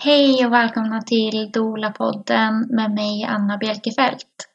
[0.00, 4.48] Hej och välkomna till Dola-podden med mig Anna Bjelkefelt.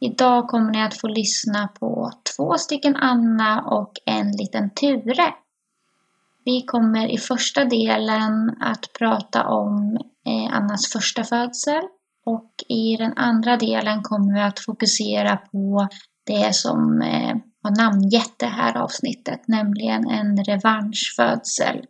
[0.00, 5.34] Idag kommer ni att få lyssna på två stycken Anna och en liten Ture.
[6.44, 11.82] Vi kommer i första delen att prata om eh, Annas första födsel
[12.26, 15.88] och i den andra delen kommer vi att fokusera på
[16.26, 21.86] det som eh, har namngett det här avsnittet, nämligen en revanschfödsel.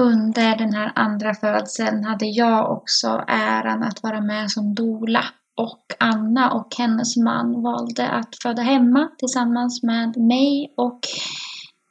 [0.00, 5.24] Under den här andra födseln hade jag också äran att vara med som dola
[5.56, 11.00] och Anna och hennes man valde att föda hemma tillsammans med mig och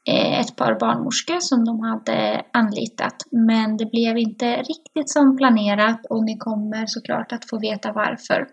[0.09, 3.16] eh, ett par barnmorskor som de hade anlitat.
[3.31, 8.48] Men det blev inte riktigt som planerat och ni kommer såklart att få veta varför.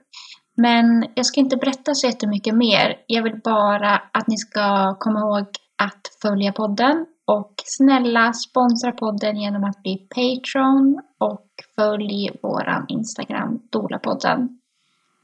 [0.57, 2.97] Men jag ska inte berätta så jättemycket mer.
[3.07, 5.47] Jag vill bara att ni ska komma ihåg
[5.83, 13.63] att följa podden och snälla sponsra podden genom att bli Patreon och följ våran Instagram
[13.71, 14.59] Dolapodden.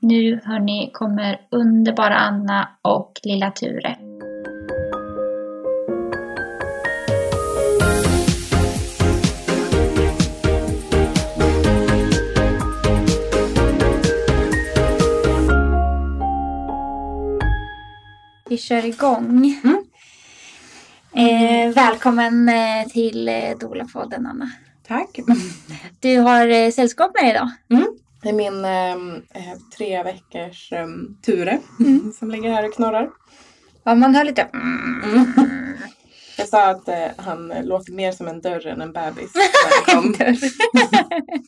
[0.01, 3.97] Nu hörni kommer underbara Anna och lilla Ture.
[18.49, 19.59] Vi kör igång.
[19.65, 19.92] Mm.
[21.15, 24.51] Eh, välkommen eh, till eh, Dolapodden Anna.
[24.89, 25.19] Tack.
[26.01, 27.51] Du har eh, sällskap med dig idag.
[27.71, 27.87] Mm.
[28.23, 30.87] Det är min eh, tre veckors eh,
[31.27, 31.59] Ture
[32.19, 33.11] som ligger här och knorrar.
[33.85, 34.43] Ja, man hör lite...
[34.43, 35.33] Mm.
[36.39, 39.33] Jag sa att eh, han låter mer som en dörr än en bebis.
[39.87, 40.15] han.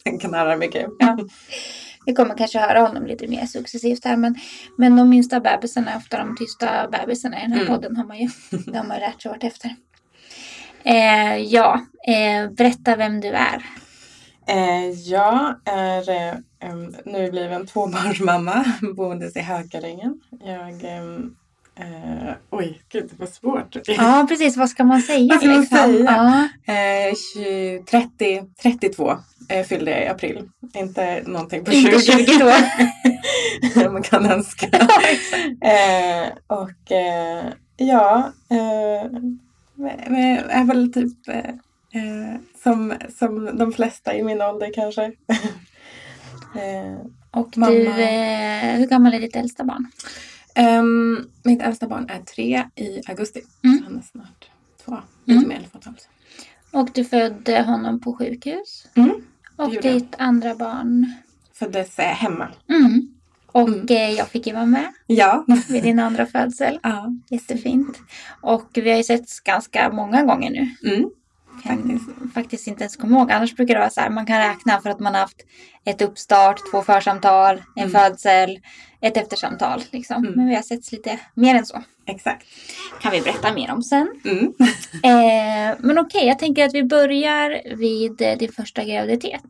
[0.04, 0.86] Den knarrar mycket.
[0.98, 1.18] Ja.
[2.06, 4.16] Vi kommer kanske höra honom lite mer successivt här.
[4.16, 4.34] Men,
[4.78, 7.72] men de minsta bebisarna är ofta de tysta bebisarna i den här Mm.
[7.74, 7.96] podden.
[7.96, 8.28] Har man ju,
[8.66, 9.70] det har man lärt sig vart efter.
[10.84, 13.64] Eh, ja, eh, berätta vem du är.
[14.46, 16.34] Eh, jag är eh,
[16.70, 18.64] em, nu bliven tvåbarnsmamma
[18.96, 20.20] boendes i Hökarängen.
[20.44, 21.36] Jag ehm,
[21.76, 23.76] Eh, oj, gud var svårt.
[23.86, 24.56] Ja, precis.
[24.56, 25.28] Vad ska man säga?
[25.34, 25.78] Vad ska man liksom?
[25.78, 26.48] säga?
[26.66, 26.74] Ja.
[26.74, 29.16] Eh, 20, 30, 32
[29.48, 30.48] eh, fyllde jag i april.
[30.74, 31.78] Inte någonting på 20.
[31.78, 33.90] Inte 22.
[33.92, 34.66] man kan önska.
[35.60, 37.44] eh, och eh,
[37.76, 39.10] ja, eh,
[39.76, 40.14] men
[40.50, 41.38] är väl typ eh,
[42.02, 45.04] eh, som, som de flesta i min ålder kanske.
[46.54, 46.98] eh,
[47.30, 47.72] Och Mamma.
[47.72, 49.90] du, eh, hur gammal är ditt äldsta barn?
[50.54, 53.42] Ehm, mitt äldsta barn är tre i augusti.
[53.64, 53.78] Mm.
[53.78, 54.50] Så han är snart
[54.84, 55.48] två, lite Mm.
[55.48, 56.08] mer än två och ett halvt.
[56.70, 58.86] Och du födde honom på sjukhus.
[58.94, 59.10] Mm.
[59.56, 59.96] Och gjorde jag.
[59.96, 61.12] ditt andra barn.
[61.52, 62.48] Föddes eh, hemma.
[62.68, 63.08] Mm.
[63.46, 63.86] Och Mm.
[63.90, 65.44] eh, jag fick ju vara med Ja.
[65.68, 66.78] vid din andra födsel.
[66.82, 67.12] ja.
[67.30, 67.98] Jättefint.
[68.40, 70.90] Och vi har ju setts ganska många gånger nu.
[70.94, 71.10] Mm.
[71.62, 72.04] Faktiskt.
[72.34, 73.32] faktiskt inte ens komma ihåg.
[73.32, 74.10] Annars brukar det vara så här.
[74.10, 75.42] Man kan räkna för att man har haft
[75.84, 77.90] ett uppstart, två församtal, en Mm.
[77.90, 78.60] födsel,
[79.00, 79.82] ett eftersamtal.
[79.90, 80.16] Liksom.
[80.16, 80.32] Mm.
[80.36, 81.82] Men vi har setts lite mer än så.
[82.06, 82.46] Exakt.
[83.02, 84.08] Kan vi berätta mer om sen.
[84.24, 84.52] Mm.
[85.04, 89.42] Eh, men okej, jag tänker att vi börjar vid eh, din första graviditet.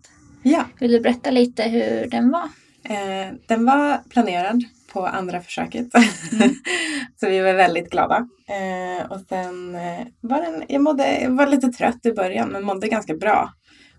[0.42, 0.64] Ja.
[0.80, 2.48] Vill du berätta lite hur den var?
[2.88, 4.64] Eh, den var planerad
[4.94, 5.94] på andra försöket.
[5.94, 6.54] Mm.
[7.20, 8.28] så vi var väldigt glada.
[8.48, 12.64] Eh, och sen eh, var den, jag, mådde, jag var lite trött i början men
[12.64, 13.52] mådde ganska bra.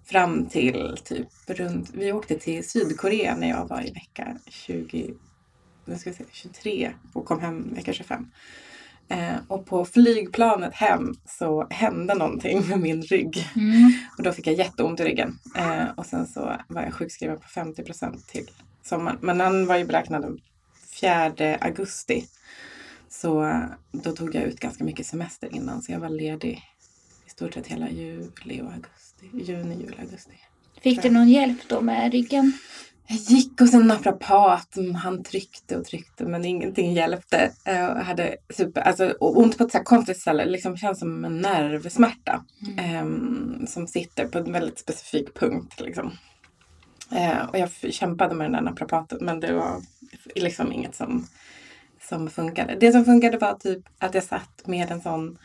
[0.06, 5.14] Fram till typ runt, vi åkte till Sydkorea när jag var i vecka 20,
[5.86, 8.28] nu ska vi se, 23 och kom hem vecka 25.
[9.08, 13.48] Eh, och på flygplanet hem så hände någonting med min rygg.
[13.56, 13.92] Mm.
[14.18, 15.40] Och då fick jag jätteont i ryggen.
[15.56, 17.84] Eh, och sen så var jag sjukskriven på 50
[18.28, 18.50] till
[18.84, 19.18] sommaren.
[19.22, 20.40] Men den var ju beräknad
[21.02, 22.28] 4 augusti.
[23.10, 25.82] Så eh, då tog jag ut ganska mycket semester innan.
[25.82, 26.64] Så jag var ledig
[27.28, 29.30] i stort sett hela juli och augusti.
[29.52, 30.32] Juni, juli, augusti.
[30.82, 32.54] Fick du någon hjälp då med ryggen?
[33.08, 34.78] Jag gick hos en naprapat.
[34.78, 37.52] mm, Han tryckte och tryckte men ingenting hjälpte.
[37.64, 40.46] Jag hade super, alltså, ont på ett så här konstigt ställe.
[40.46, 42.46] Liksom känns som en nervsmärta.
[42.78, 45.80] ehm, som sitter på en väldigt specifik punkt.
[45.82, 46.12] Liksom.
[47.12, 49.82] Eh, och jag kämpade med den där naprapaten men det var
[50.36, 51.28] liksom inget som,
[52.10, 52.78] som funkade.
[52.80, 55.38] Det som funkade var typ att jag satt med en sån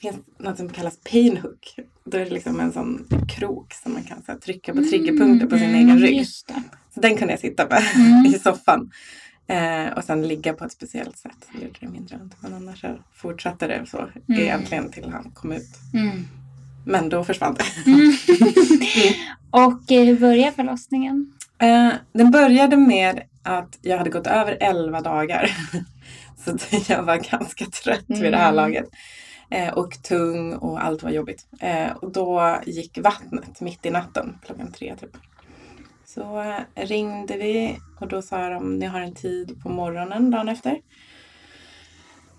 [0.12, 1.76] finns något som kallas painhook.
[2.04, 5.46] Då är det liksom en sån krok som man kan så här, trycka på triggerpunkter
[5.46, 6.26] på sin egen rygg.
[6.94, 8.26] Så den kunde jag sitta med Mm.
[8.26, 8.90] i soffan.
[9.46, 11.48] Eh, och sen ligga på ett speciellt sätt.
[11.52, 12.34] Det gjorde det mindre ont.
[12.40, 14.40] Men annars så fortsatte det så Mm.
[14.40, 15.68] egentligen till han kom ut.
[15.94, 16.24] Mm.
[16.88, 17.90] Men då försvann det.
[17.90, 18.12] Mm.
[19.50, 21.32] Och eh, hur började förlossningen?
[21.58, 25.50] Eh, den började med att jag hade gått över 11 dagar.
[26.44, 26.56] Så
[26.92, 28.56] jag var ganska trött vid det här Mm.
[28.56, 28.86] laget.
[29.50, 31.46] Eh, och tung och allt var jobbigt.
[31.60, 35.10] Eh, och då gick vattnet mitt i natten, klockan tre typ.
[36.06, 40.48] Så eh, ringde vi och då sa de ni har en tid på morgonen dagen
[40.48, 40.76] efter.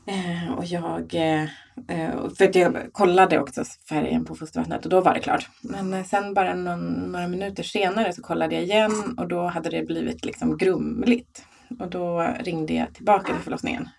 [0.09, 1.44] Eh, och jag, eh,
[1.88, 5.50] eh, för att jag kollade också färgen på fostervattnet och då var det klart.
[5.61, 9.69] Men eh, sen bara någon, några minuter senare så kollade jag igen och då hade
[9.69, 11.45] det blivit liksom grumligt.
[11.79, 13.89] Och då ringde jag tillbaka till förlossningen.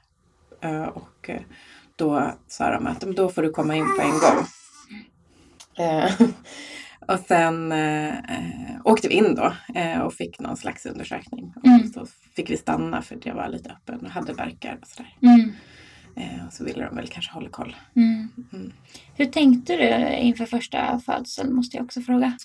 [0.60, 1.40] Eh, och eh,
[1.96, 4.46] då sa de att då får du komma in på en gång.
[7.08, 7.74] Och sen
[8.84, 9.52] åkte vi in då
[10.04, 11.52] och fick någon slags undersökning.
[11.64, 11.80] Mm.
[11.80, 15.16] Och så fick vi stanna för jag var lite öppen och hade verkar och sådär.
[15.22, 15.52] Mm.
[16.16, 17.76] Eh, och så ville de väl kanske hålla koll.
[17.96, 18.28] Mm.
[18.52, 18.72] Mm.
[19.14, 22.38] Hur tänkte du inför första födseln måste jag också fråga.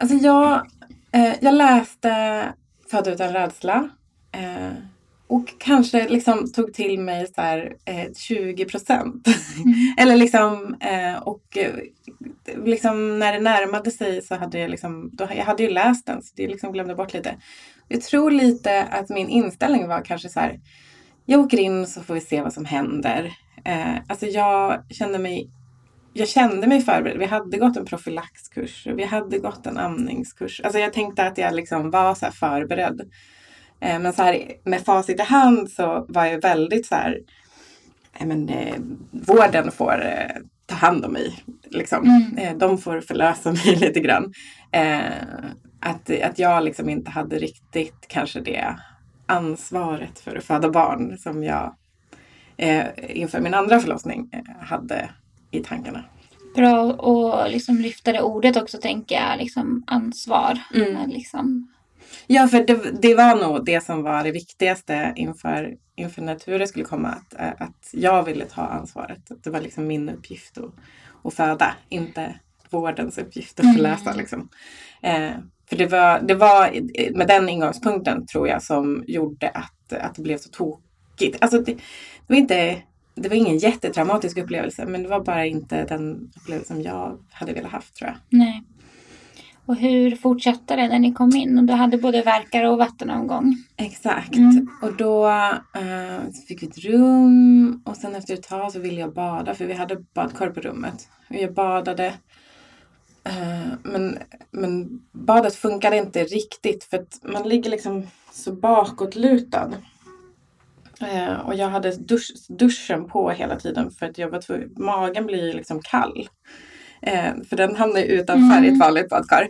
[0.00, 0.66] Alltså jag,
[1.12, 2.52] eh, jag läste
[2.90, 3.88] Född utan rädsla.
[4.32, 4.72] Eh,
[5.28, 9.26] och kanske liksom tog till mig så här, eh, 20 procent.
[9.26, 9.74] Mm.
[9.98, 11.74] Eller liksom, eh, och eh,
[12.64, 16.22] liksom när det närmade sig så hade jag liksom, då, jag hade ju läst den
[16.22, 17.36] så det liksom glömde bort lite.
[17.88, 20.60] Jag tror lite att min inställning var kanske så här,
[21.26, 23.32] jag åker in så får vi se vad som händer.
[23.64, 25.50] Eh, alltså jag kände mig
[26.12, 27.18] jag kände mig förberedd.
[27.18, 28.86] Vi hade gått en profylaxkurs.
[28.86, 30.60] Vi hade gått en amningskurs.
[30.64, 33.00] Alltså jag tänkte att jag liksom var så förberedd.
[33.80, 37.18] Eh, men så här, med facit i hand så var jag väldigt så här,
[38.20, 38.74] men, eh,
[39.10, 41.44] vården får eh, ta hand om mig.
[41.64, 42.04] Liksom.
[42.04, 42.38] Mm.
[42.38, 44.32] Eh, de får förlösa mig lite grann.
[45.80, 48.76] Att, att jag liksom inte hade riktigt kanske det
[49.26, 51.74] ansvaret för att föda barn som jag
[52.56, 55.10] eh, inför min andra förlossning eh, hade
[55.50, 56.04] i tankarna.
[56.54, 60.58] Bra att liksom lyfta det ordet också tänker jag, liksom ansvar.
[60.74, 61.10] Mm.
[61.10, 61.72] Liksom.
[62.26, 66.66] Ja, för det, det var nog det som var det viktigaste inför, inför när Ture
[66.66, 67.08] skulle komma.
[67.08, 69.30] Att, eh, att jag ville ta ansvaret.
[69.30, 70.70] Att det var liksom min uppgift att,
[71.24, 72.34] att föda, inte
[72.70, 73.76] vårdens uppgift att Mm.
[73.76, 74.12] förlösa.
[74.12, 74.48] Liksom.
[75.02, 75.30] Eh,
[75.68, 76.70] för det var, det var
[77.16, 81.36] med den ingångspunkten tror jag som gjorde att, att det blev så tokigt.
[81.40, 81.80] Alltså det, det,
[82.26, 82.76] var inte,
[83.14, 87.72] det var ingen jättetraumatisk upplevelse men det var bara inte den upplevelsen jag hade velat
[87.72, 88.38] haft tror jag.
[88.38, 88.62] Nej.
[89.66, 91.58] Och hur fortsatte det när ni kom in?
[91.58, 93.56] Och du hade både verkar och vattenavgång.
[93.76, 94.36] Exakt.
[94.36, 94.68] Mm.
[94.82, 99.14] Och då eh, fick vi ett rum och sen efter ett tag så ville jag
[99.14, 101.08] bada för vi hade badkar på rummet.
[101.28, 102.14] Och jag badade.
[103.26, 104.18] Eh, men,
[104.50, 109.72] men badet funkade inte riktigt för att man ligger liksom så bakåtlutad.
[111.00, 115.26] Eh, och jag hade dusch, duschen på hela tiden för att jag var tvungen, magen
[115.26, 116.28] blir liksom kall.
[117.02, 118.74] Eh, för den hamnar ju utanför i Mm.
[118.74, 119.48] ett vanligt badkar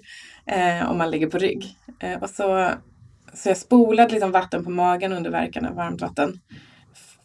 [0.89, 1.77] om man ligger på rygg.
[2.21, 2.71] Och så,
[3.35, 6.41] så jag spolade liksom vatten på magen under värkarna, varmt vatten.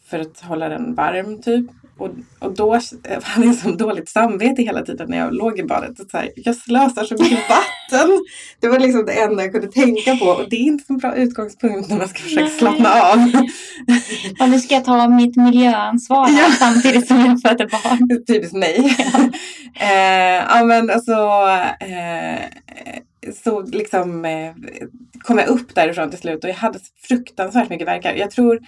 [0.04, 1.66] För att hålla den varm typ.
[1.98, 2.08] Och,
[2.38, 2.80] och då eh,
[3.22, 6.00] hade jag så dåligt samvete hela tiden när jag låg i badet.
[6.00, 8.08] Och så här, jag slösar så mycket vatten.
[8.60, 10.24] Det var liksom det enda jag kunde tänka på.
[10.26, 12.58] Och det är inte en bra utgångspunkt när man ska försöka Nej.
[12.58, 13.18] slappna av.
[14.40, 16.50] Och nu ska jag ta mitt miljöansvar Ja.
[16.58, 18.24] samtidigt som jag föder barn.
[18.26, 18.96] Typiskt mig.
[19.80, 21.12] eh, ja men alltså.
[21.80, 22.40] Eh,
[23.44, 24.52] så liksom eh,
[25.20, 26.78] kom jag upp därifrån till slut och jag hade
[27.08, 28.14] fruktansvärt mycket värkar.
[28.14, 28.60] Jag tror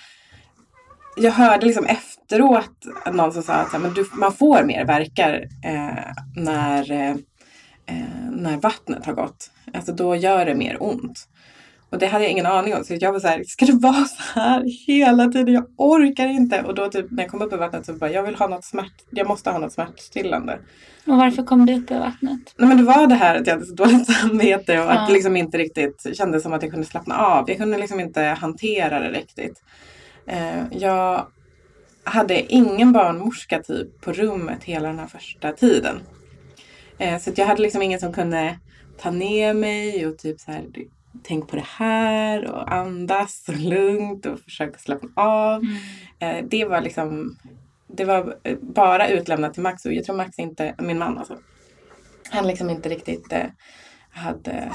[1.17, 2.71] jag hörde liksom efteråt
[3.13, 7.11] någon som sa att men du, man får mer värkar eh, när, eh,
[7.87, 9.51] eh, när vattnet har gått.
[9.75, 11.29] Alltså då gör det mer ont.
[11.91, 12.85] Och det hade jag ingen aning om.
[12.85, 15.55] Så jag var så här, ska det vara så här hela tiden?
[15.55, 16.63] Jag orkar inte.
[16.63, 18.65] Och då typ när jag kom upp i vattnet så bara, jag vill ha något
[18.65, 20.59] smärt, jag måste ha något smärtstillande.
[21.07, 22.41] Och varför kom du upp i vattnet?
[22.57, 25.07] Nej men det var det här att jag hade så dåligt samvete och att Ja.
[25.07, 27.51] det liksom inte riktigt kändes som att jag kunde slappna av.
[27.51, 29.63] Jag kunde liksom inte hantera det riktigt.
[30.27, 31.27] Eh, jag
[32.05, 36.01] hade ingen barnmorska typ på rummet hela den här första tiden.
[36.99, 38.59] Eh, så jag hade liksom ingen som kunde
[38.99, 40.65] ta ner mig och typ så här
[41.23, 45.63] tänk på det här och andas och lugnt och försöka slappna av.
[46.19, 47.39] Eh, det var liksom
[47.87, 51.39] det var bara utlämnat till Max och jag tror Max inte, min man alltså,
[52.31, 53.33] han liksom inte riktigt
[54.11, 54.73] hade,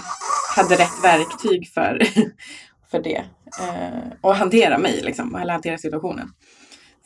[0.55, 1.99] hade rätt verktyg för,
[2.91, 3.23] för det.
[3.59, 6.29] Eh, och hantera mig liksom, eller hantera situationen.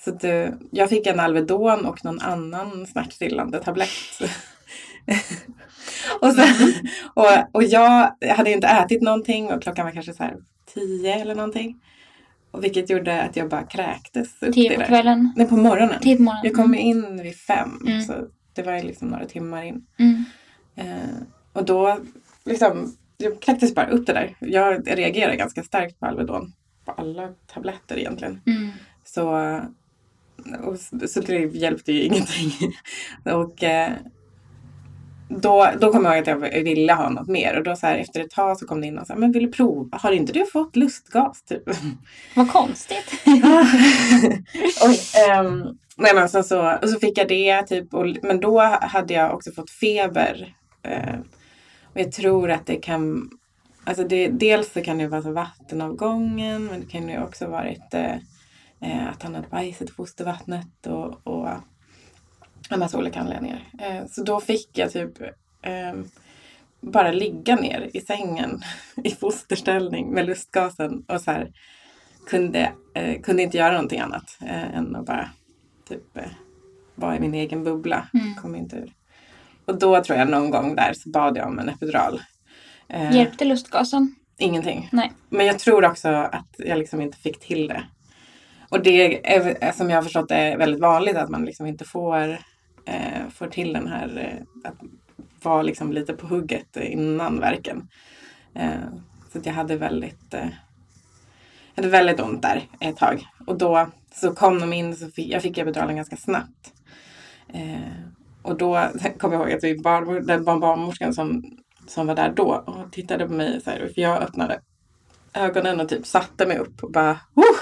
[0.03, 3.89] Så att, eh, jag fick en Alvedon och någon annan smärtstillande tablett.
[6.21, 6.73] och, sen,
[7.13, 10.37] och, och jag hade inte ätit någonting och klockan var kanske så här
[10.73, 11.81] tio eller någonting.
[12.51, 15.33] Och vilket gjorde att jag bara kräktes upp Tio på kvällen?
[15.35, 16.01] Nej, på morgonen.
[16.01, 16.45] Tio på morgonen?
[16.45, 17.69] Jag kom in vid fem.
[17.87, 18.01] Mm.
[18.01, 18.13] Så
[18.53, 19.85] det var liksom några timmar in.
[19.99, 20.23] Mm.
[20.75, 21.15] Eh,
[21.53, 21.99] och då
[22.45, 24.35] liksom, jag kräktes bara upp det där.
[24.39, 26.53] Jag reagerar ganska starkt på Alvedon.
[26.85, 28.41] På alla tabletter egentligen.
[28.45, 28.69] Mm.
[29.05, 29.29] Så,
[30.63, 32.51] och, så det hjälpte ju ingenting.
[33.23, 33.91] och eh,
[35.29, 37.97] då, då kom jag ihåg att jag ville ha något mer och då så här,
[37.97, 39.97] efter ett tag så kom det in och sa men vill du prova?
[39.97, 41.43] Har inte du fått lustgas?
[41.43, 41.63] Typ.
[42.35, 43.13] Vad konstigt.
[44.85, 44.99] Oj,
[45.39, 49.13] um, nej men så, så, och så fick jag det typ och, men då hade
[49.13, 50.55] jag också fått feber.
[50.87, 51.19] Uh,
[51.93, 53.29] och jag tror att det kan
[53.85, 57.93] Alltså det, dels så kan det vara så vattenavgången men det kan ju också varit
[57.93, 61.49] uh, att han hade bajsat i fostervattnet och, och
[62.69, 63.67] en massa olika anledningar.
[63.79, 65.21] Eh, så då fick jag typ
[65.61, 65.93] eh,
[66.81, 68.61] bara ligga ner i sängen
[69.03, 71.51] i fosterställning med lustgasen och så här,
[72.27, 75.29] kunde, eh, kunde inte göra någonting annat eh, än att bara
[75.87, 76.23] typ eh,
[76.95, 78.07] vara i min egen bubbla.
[78.13, 78.35] Mm.
[78.35, 78.93] Kom inte ur.
[79.65, 82.21] Och då tror jag någon gång där så bad jag om en epidural.
[82.89, 84.15] Eh, Hjälpte lustgasen?
[84.37, 84.89] Ingenting.
[84.91, 85.11] Nej.
[85.29, 87.83] Men jag tror också att jag liksom inte fick till det.
[88.69, 92.37] Och det är som jag har förstått är väldigt vanligt att man liksom inte får
[92.85, 94.75] eh, får till den här eh, att
[95.43, 97.87] vara liksom lite på hugget innan verken.
[98.55, 98.83] Eh,
[99.33, 100.47] så jag hade väldigt, eh,
[101.75, 103.27] hade väldigt ont där ett tag.
[103.47, 106.73] Och då så kom de in, så fick, jag fick epiduralen ganska snabbt.
[108.43, 111.43] Och då kommer jag ihåg att vi barn, den barnmorskan som,
[111.87, 114.59] som var där då och tittade på mig så här, för jag öppnade
[115.33, 117.57] ögonen och typ satte mig upp och bara oh!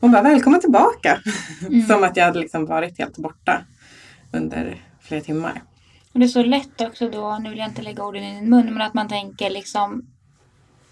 [0.00, 1.20] Hon bara välkommen tillbaka.
[1.66, 1.86] Mm.
[1.86, 3.64] Som att jag hade liksom varit helt borta
[4.32, 5.62] under flera timmar.
[6.12, 8.50] Och det är så lätt också då, nu vill jag inte lägga orden i din
[8.50, 10.06] mun, men att man tänker liksom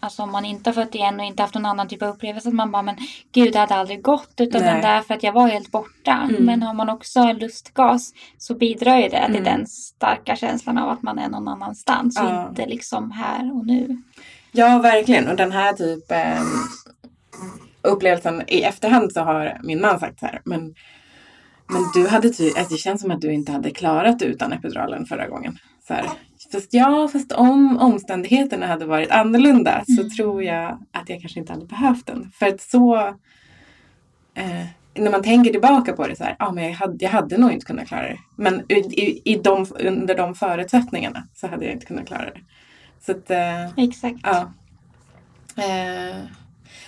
[0.00, 2.48] Alltså om man inte har fått igen och inte haft någon annan typ av upplevelse.
[2.48, 2.96] Att man bara, men
[3.32, 6.12] gud det hade aldrig gått utan den där för att jag var helt borta.
[6.12, 6.44] Mm.
[6.44, 9.32] Men har man också lustgas så bidrar ju det mm.
[9.34, 12.42] till den starka känslan av att man är någon annanstans ja.
[12.42, 14.02] och inte liksom här och nu.
[14.52, 15.28] Ja, verkligen.
[15.28, 16.42] Och den här typ eh,
[17.82, 20.74] upplevelsen i efterhand så har min man sagt så här, men
[21.70, 25.06] men du hade ty alltså det känns som att du inte hade klarat utan epiduralen
[25.06, 25.58] förra gången.
[25.88, 26.06] Så här.
[26.52, 29.84] Fast ja, fast om omständigheterna hade varit annorlunda mm.
[29.84, 32.30] så tror jag att jag kanske inte hade behövt den.
[32.38, 32.96] För att så
[34.34, 37.38] eh, när man tänker tillbaka på det så här, ja men jag hade, jag hade
[37.38, 38.18] nog inte kunnat klara det.
[38.36, 42.40] Men i, i, i de, under de förutsättningarna så hade jag inte kunnat klara det.
[43.00, 44.20] Så att, eh, Exakt.
[44.22, 44.52] Ja.
[45.56, 46.16] Eh,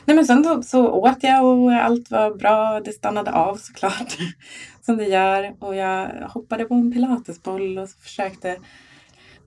[0.04, 2.80] Nej men sen så, så åt jag och allt var bra.
[2.80, 4.16] Det stannade av såklart.
[4.82, 5.54] som det gör.
[5.58, 8.56] Och jag hoppade på en pilatesboll och försökte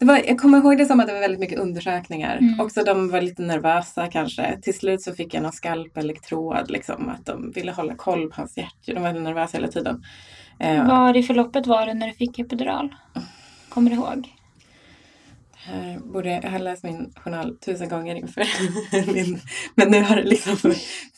[0.04, 2.38] det var, jag kommer ihåg det som att det var väldigt mycket undersökningar.
[2.38, 2.60] Mm.
[2.60, 4.60] Också de var lite nervösa kanske.
[4.62, 6.72] Till slut så fick jag någon skalpelektrod.
[6.72, 8.94] Liksom, att de ville hålla koll på hans hjärta.
[8.94, 10.04] De var nervösa hela tiden.
[10.60, 12.96] Eh, Var i förloppet var du när du fick epidural?
[13.70, 14.34] Kommer du ihåg?
[15.56, 18.44] Här borde jag, jag har läst min journal tusen gånger inför
[19.14, 19.40] min,
[19.76, 20.74] men nu har det liksom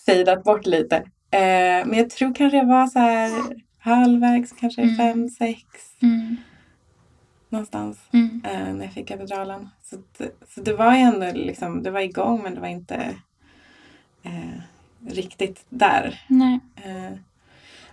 [0.05, 0.95] fejdat bort lite.
[1.31, 3.31] Eh, men jag tror kanske jag var så här
[3.79, 4.95] halvvägs, kanske mm.
[4.95, 5.61] fem, sex.
[6.01, 6.37] Mm.
[7.55, 8.41] Någonstans mm.
[8.45, 9.69] Eh, när jag fick epiduralen.
[9.83, 9.97] Så,
[10.49, 13.15] så det var ju ändå liksom, det var igång men det var inte
[14.23, 14.61] eh,
[15.07, 16.21] riktigt där.
[16.27, 16.59] Nej.
[16.75, 17.17] Eh,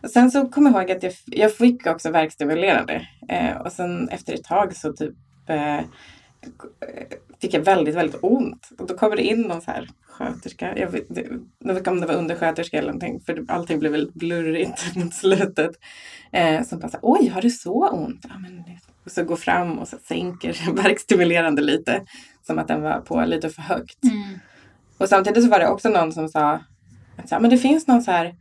[0.01, 3.09] och sen så kommer jag ihåg att jag, jag fick också verkstimulerande.
[3.29, 5.15] Eh, och sen efter ett tag så typ
[5.47, 5.81] eh,
[7.41, 8.73] fick jag väldigt, väldigt ont.
[8.79, 10.79] Och då kommer det in någon så här sköterska.
[10.79, 11.11] Jag vet,
[11.65, 15.71] inte om det var undersköterska eller någonting för allting blev väldigt blurrigt mot slutet.
[16.33, 18.27] Eh, som bara så oj har du så ont?
[18.29, 18.65] Ja, men,
[19.05, 22.03] och så går fram och så sänker verkstimulerande lite.
[22.47, 24.05] Som att den var på lite för högt.
[24.05, 24.39] Mm.
[24.99, 26.61] Och samtidigt så var det också någon som sa
[27.17, 28.35] att så här, men det finns någon så här,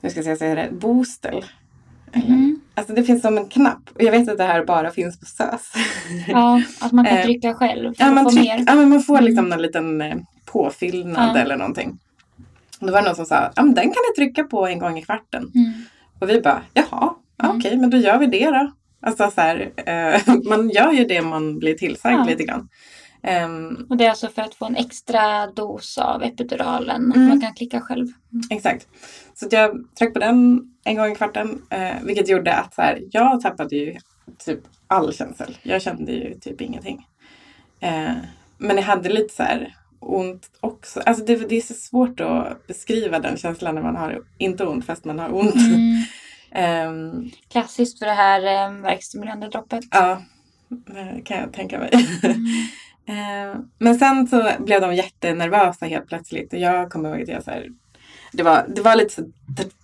[0.00, 1.44] nu ska jag säga det, boostel
[2.12, 2.57] Mm.
[2.78, 3.90] Alltså det finns som en knapp.
[3.94, 5.72] Och jag vet att det här bara finns på SÖS.
[6.28, 8.64] Ja, att man kan eh, trycka själv för ja, man att få mer.
[8.66, 9.52] Ja, men man får liksom mm.
[9.52, 11.40] en liten eh, påfyllnad ja.
[11.40, 11.98] eller någonting.
[12.80, 14.98] Då var det någon som sa, ja men den kan du trycka på en gång
[14.98, 15.52] i kvarten.
[15.54, 15.72] Mm.
[16.18, 17.56] Och vi bara, jaha, ja, mm.
[17.56, 18.72] okej men då gör vi det då.
[19.02, 22.24] Alltså så här, eh, man gör ju det man blir tillsagd ja.
[22.24, 22.68] lite grann.
[23.22, 27.12] Um, och det är alltså för att få en extra dos av epiduralen.
[27.12, 27.28] Mm.
[27.28, 28.06] Man kan klicka själv.
[28.32, 28.42] Mm.
[28.50, 28.88] Exakt.
[29.34, 31.62] Så jag tryckte på den en gång i kvarten.
[31.70, 33.96] Eh, vilket gjorde att så här, jag tappade ju
[34.38, 35.58] typ all känsel.
[35.62, 37.06] Jag kände ju typ ingenting.
[37.80, 38.12] Eh,
[38.58, 41.00] men jag hade lite så här ont också.
[41.00, 44.86] Alltså det, det, är så svårt att beskriva den känslan när man har inte ont
[44.86, 45.54] fast man har ont.
[46.52, 46.88] Mm.
[46.88, 49.84] um, Klassiskt för det här um, verkstimulerande droppet.
[49.90, 50.22] Ja,
[50.68, 51.90] det kan jag tänka mig.
[52.22, 52.36] Mm.
[53.08, 57.44] Eh, men sen så blev de jättenervösa helt plötsligt och jag kommer ihåg att jag
[57.44, 57.68] så här,
[58.32, 59.22] det var, det var lite så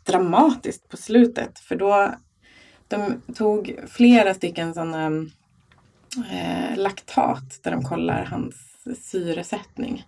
[0.05, 2.15] dramatiskt på slutet för då
[2.89, 5.07] de tog flera stycken sådana
[6.33, 8.55] eh, laktat där de kollar hans
[9.03, 10.07] syresättning.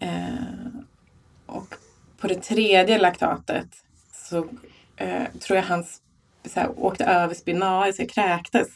[0.00, 0.66] Eh,
[1.46, 1.74] och
[2.18, 3.68] på det tredje laktatet
[4.12, 4.48] så
[4.96, 5.84] eh, tror jag han
[6.44, 8.68] så här, åkte över spinal, så kräktes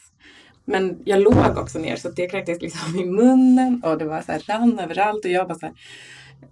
[0.65, 4.33] men jag låg också ner så det kräktes liksom i munnen och det var så
[4.33, 5.75] här, rann överallt och jag bara så här,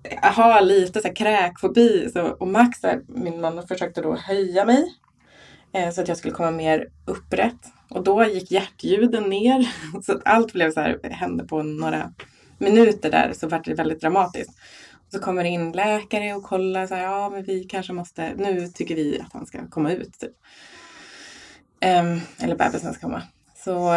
[0.02, 2.10] jag har lite så här kräkfobi.
[2.12, 4.94] Så, och Max, här, min man, försökte då höja mig
[5.72, 7.72] eh, så att jag skulle komma mer upprätt.
[7.90, 9.74] Och då gick hjärtljuden ner.
[10.02, 12.12] Så att allt blev så här, hände på några
[12.58, 14.50] minuter där så var det väldigt dramatiskt.
[15.06, 18.34] Och så kommer det in läkare och kollar så här, ja men vi kanske måste,
[18.34, 20.18] nu tycker vi att han ska komma ut.
[20.18, 20.32] Typ.
[21.80, 23.22] Eh, eller bebisen ska komma.
[23.64, 23.92] Så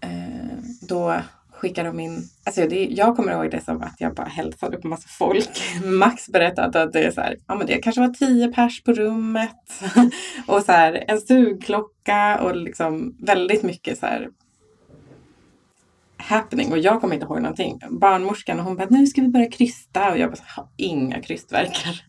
[0.00, 0.56] eh,
[0.88, 4.76] då skickar de in, alltså det, jag kommer ihåg det som att jag bara hälsade
[4.76, 5.62] på massa folk.
[5.84, 8.92] Max berättade att det är så här, ja men det kanske var tio pers på
[8.92, 9.82] rummet
[10.46, 14.28] och så här en sugklocka och liksom väldigt mycket så här
[16.16, 17.80] happening och jag kommer inte ihåg någonting.
[17.90, 22.02] Barnmorskan hon bara, nu ska vi börja krysta och jag bara, inga krystverkar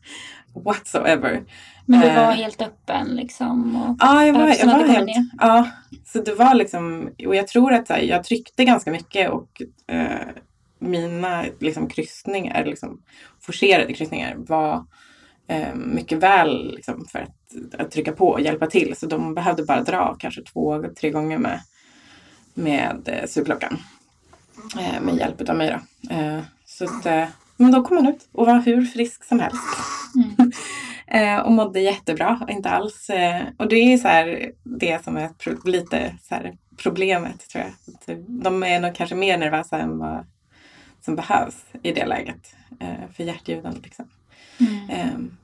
[0.66, 1.44] whatsoever.
[1.92, 3.76] Men du var uh, helt öppen liksom?
[3.76, 5.30] Och ja, jag var, jag var helt, ner.
[5.40, 5.68] ja.
[6.06, 10.32] Så det var liksom, och jag tror att här, jag tryckte ganska mycket och uh,
[10.80, 13.02] mina liksom, kryssningar, liksom,
[13.42, 14.86] forcerade kryssningar var
[15.52, 18.96] uh, mycket väl liksom, för att, att, trycka på och hjälpa till.
[18.98, 21.62] Så de behövde bara dra kanske två, tre gånger med,
[22.54, 23.78] med uh, sugklockan.
[24.78, 26.42] Uh, med hjälp av mig då.
[26.66, 29.64] så att, men då kom han ut och var hur frisk som helst.
[30.16, 30.52] Mm.
[31.14, 32.48] Eh, och mådde jättebra.
[32.50, 33.10] Inte alls.
[33.10, 35.30] Eh, och det är så här, det som är
[35.68, 38.18] lite så här, problemet tror jag.
[38.28, 40.26] De är nog kanske mer nervösa än vad
[41.02, 42.56] som behövs i det läget.
[42.80, 44.06] Eh, för hjärtljuden liksom.
[44.90, 45.38] Mm.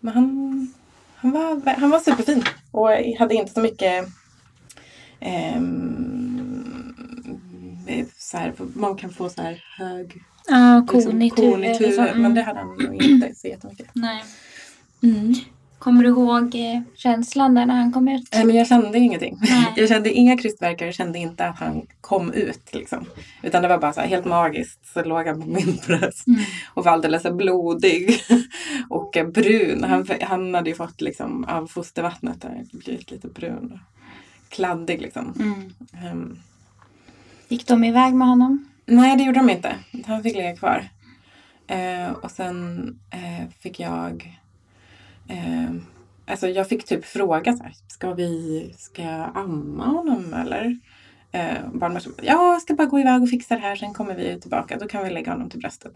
[0.00, 0.74] men han,
[1.14, 4.06] han, var, han var superfin och hade inte så mycket
[5.56, 6.20] um,
[8.18, 11.12] så här, man kan få så här hög Ja, konitur.
[11.12, 12.22] Liksom, konitur mm.
[12.22, 13.86] Men det hade han nog inte så jättemycket.
[13.92, 14.24] Nej.
[15.02, 15.34] Mm.
[15.80, 18.28] Kommer du ihåg eh, känslan där när han kom ut?
[18.32, 19.38] Nej, men jag kände ingenting.
[19.40, 19.72] Nej.
[19.76, 20.86] Jag kände inga krystverkar.
[20.86, 22.74] Jag kände inte att han kom ut.
[22.74, 23.04] Liksom.
[23.42, 24.92] Utan det var bara så här, helt magiskt.
[24.92, 26.40] Så låg han på min bröst mm.
[26.74, 28.20] och var alldeles blodig
[28.88, 29.84] och brun.
[29.84, 33.72] Han, han hade ju fått liksom, av fostervattnet där, blivit lite brun.
[33.72, 35.34] Och kladdig liksom.
[35.38, 35.72] Mm.
[36.12, 36.38] Um.
[37.48, 38.68] Gick de iväg med honom?
[38.86, 39.74] Nej, det gjorde de inte.
[40.06, 40.88] Han fick ligga kvar.
[41.70, 42.78] Uh, och sen
[43.14, 44.39] uh, fick jag
[45.30, 45.70] Eh,
[46.26, 50.76] alltså jag fick typ fråga så här, ska vi, ska jag amma honom eller?
[51.32, 54.40] Eh, barnmorskan ja, jag ska bara gå iväg och fixa det här, sen kommer vi
[54.40, 54.78] tillbaka.
[54.78, 55.92] Då kan vi lägga honom till bröstet.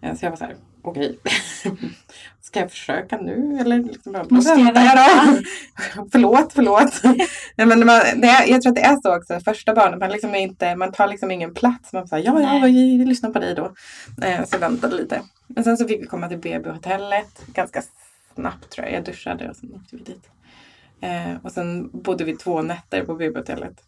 [0.00, 1.18] Eh, så jag var så här, okej.
[1.64, 1.72] Okay.
[2.40, 3.78] ska jag försöka nu eller?
[3.78, 4.82] Liksom bara, Måste jag vänta?
[6.12, 7.00] förlåt, förlåt.
[7.56, 10.34] Nej, men man, det jag tror att det är så också, första barnet, man, liksom
[10.34, 11.92] inte, man tar liksom ingen plats.
[11.92, 13.72] Man säger ja, ja, vi lyssnar på dig då.
[14.22, 15.22] Eh, så väntade lite.
[15.46, 17.82] Men sen så fick vi komma till BB-hotellet ganska
[18.34, 18.96] snabbt tror jag.
[18.96, 20.30] Jag duschade och sen åkte vi dit.
[21.00, 23.82] Eh, och sen bodde vi två nätter på BB-hotellet.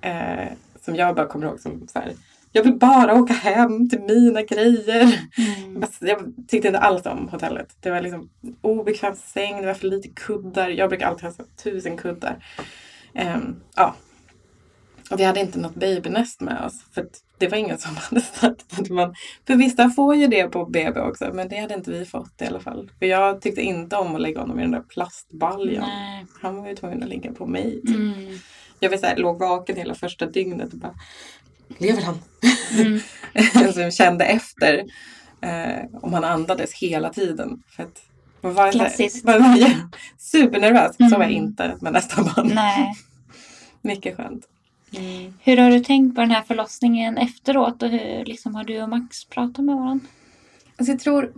[0.00, 0.48] Eh,
[0.80, 2.12] som jag bara kommer ihåg som så här,
[2.52, 5.02] jag vill bara åka hem till mina grejer.
[5.38, 5.84] Mm.
[6.00, 7.76] Jag tyckte inte alls om hotellet.
[7.80, 8.30] Det var liksom
[8.60, 10.68] obekväm säng, det var för lite kuddar.
[10.68, 12.44] Jag brukar alltid ha så tusen kuddar.
[13.14, 13.38] Eh,
[13.76, 13.94] ja.
[15.10, 16.84] Och vi hade inte något babynest med oss.
[16.92, 19.14] För det var ingen som hade sagt att man...
[19.46, 22.46] För vissa får ju det på BB också, men det hade inte vi fått i
[22.46, 22.90] alla fall.
[22.98, 25.84] För jag tyckte inte om att lägga honom i den där plastbaljan.
[25.88, 26.26] Nej.
[26.42, 27.80] Han var ju tvungen att ligga på mig.
[27.86, 27.96] Typ.
[27.96, 28.38] Mm.
[28.80, 30.94] Jag var så här, låg vaken hela första dygnet och bara
[31.78, 32.18] Lever han?
[32.78, 33.00] Mm.
[33.72, 34.84] så jag kände efter
[35.40, 37.62] eh, om han andades hela tiden.
[37.68, 38.02] För att
[38.40, 39.24] man var Klassiskt.
[39.24, 41.00] Var, var, supernervös.
[41.00, 41.10] Mm.
[41.10, 42.50] Så var jag inte med nästa barn.
[42.54, 42.94] Nej.
[43.82, 44.48] Mycket skönt.
[44.92, 45.34] Mm.
[45.42, 48.88] Hur har du tänkt på den här förlossningen efteråt och hur liksom, har du och
[48.88, 50.06] Max pratat med varandra?
[50.76, 51.32] Alltså jag tror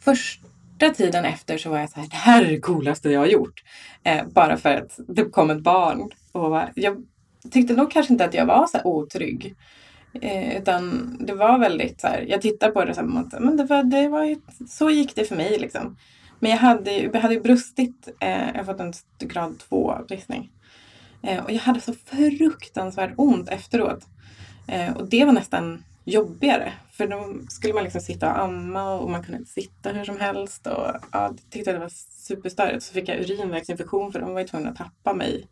[0.00, 3.26] första tiden efter så var jag så här, det här är det coolaste jag har
[3.26, 3.62] gjort.
[4.02, 6.10] Eh, bara för att det kom ett barn.
[6.32, 7.04] Och jag
[7.50, 9.54] tyckte nog kanske inte att jag var så här otrygg.
[10.20, 13.64] Eh, utan det var väldigt så här, jag tittar på det som att men det
[13.64, 15.96] var, det var ett, så gick det för mig liksom.
[16.38, 20.50] Men jag hade, jag hade brustit, eh, jag har fått en grad 2 bristning.
[21.24, 24.06] Eh, och jag hade så fruktansvärt ont efteråt.
[24.66, 26.72] Eh, och det var nästan jobbigare.
[26.90, 30.20] För då skulle man liksom sitta och amma och man kunde inte sitta hur som
[30.20, 30.66] helst.
[30.66, 32.84] Och ja, jag tyckte att det var superstörigt.
[32.84, 35.46] Så fick jag urinvägsinfektion för de var ju tvungna att tappa mig.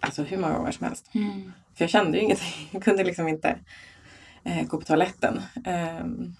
[0.00, 1.10] Alltså hur många gånger som helst.
[1.14, 1.52] Mm.
[1.74, 2.68] För jag kände ju ingenting.
[2.70, 3.58] Jag kunde liksom inte
[4.44, 5.42] eh, gå på toaletten.
[6.00, 6.36] Um,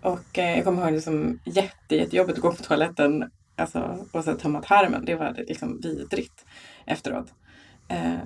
[0.00, 4.24] och eh, jag kommer ihåg det som jätte, jättejobbigt att gå på toaletten alltså, och
[4.24, 5.04] så tömma tarmen.
[5.04, 6.44] Det var liksom vidrigt
[6.86, 7.34] efteråt.
[7.88, 8.18] Eh,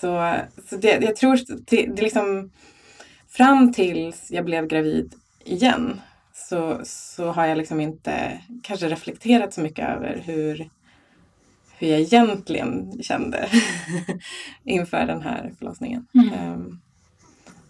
[0.00, 0.36] så
[0.68, 2.50] så det, jag tror det, det liksom
[3.28, 6.00] fram tills jag blev gravid igen
[6.48, 10.70] så, så har jag liksom inte kanske reflekterat så mycket över hur,
[11.78, 13.48] hur jag egentligen kände
[14.64, 16.06] inför den här förlossningen.
[16.14, 16.32] Mm.
[16.32, 16.80] Ehm,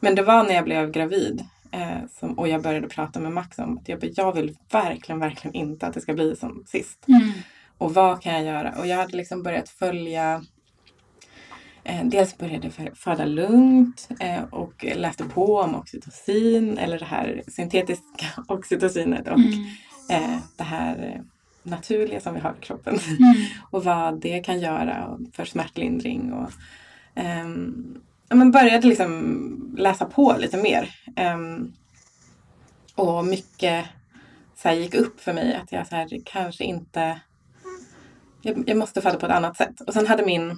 [0.01, 1.45] men det var när jag blev gravid
[1.77, 5.55] eh, som, och jag började prata med Max om att jag, jag vill verkligen, verkligen
[5.55, 7.09] inte att det ska bli som sist.
[7.09, 7.33] Mm.
[7.79, 8.75] Och vad kan jag göra?
[8.79, 10.45] Och jag hade liksom börjat följa
[11.85, 17.43] eh, Dels började jag föda lugnt eh, och läste på om oxytocin eller det här
[17.49, 19.67] syntetiska oxytocinet och Mm.
[20.11, 21.23] eh, det här
[21.63, 22.99] naturliga som vi har i kroppen.
[23.19, 23.35] Mm.
[23.71, 26.33] och vad det kan göra för smärtlindring.
[26.33, 26.51] Och,
[27.15, 30.95] ehm, ja, men började liksom läsa på lite mer.
[31.35, 31.73] Um,
[32.95, 33.87] och mycket
[34.57, 37.21] så här, gick upp för mig att jag så här, kanske inte...
[38.43, 39.81] Jag, jag måste föda på ett annat sätt.
[39.81, 40.51] Och sen hade min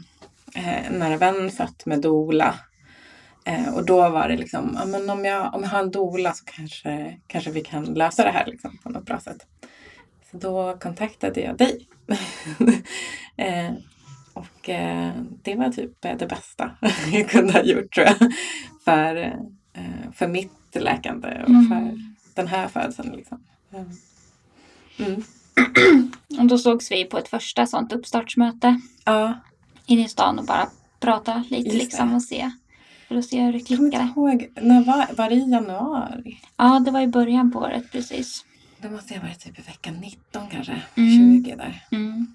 [0.55, 2.55] eh, nära vän fött med doula.
[3.45, 6.33] Eh, och då var det liksom, ja, men om, jag, om jag har en doula
[6.33, 9.47] så kanske, kanske vi kan lösa det här liksom, på något bra sätt.
[10.31, 11.89] Så då kontaktade jag dig.
[13.37, 13.73] eh,
[14.39, 16.71] och eh, det var typ eh, det bästa
[17.13, 18.17] jag kunde ha gjort tror jag.
[18.85, 19.17] För,
[19.73, 21.69] eh, för mitt läkande och Mm.
[21.69, 21.99] för
[22.35, 23.13] den här födseln.
[23.17, 23.41] Liksom.
[24.99, 25.23] Mm.
[26.41, 29.35] Och då sågs vi på ett första sånt uppstartsmöte Ja,
[29.87, 30.69] inne i stan och bara
[31.01, 31.79] prata lite Just det.
[31.79, 32.51] liksom och se.
[33.09, 34.13] För att se hur det jag kommer inte klickade.
[34.17, 34.49] ihåg.
[34.63, 36.41] När var, var det i januari?
[36.57, 38.45] Ja, det var i början på året precis.
[38.83, 40.83] Det måste ha varit typ i vecka 19 kanske.
[40.95, 41.45] Mm.
[41.45, 41.83] 20 där.
[41.91, 42.27] Mm.